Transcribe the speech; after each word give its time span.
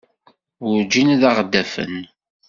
Werǧin 0.67 1.13
ad 1.15 1.23
aɣ-d-afen. 1.29 1.95